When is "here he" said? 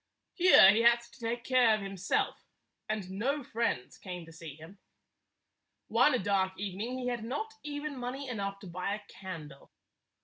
0.33-0.81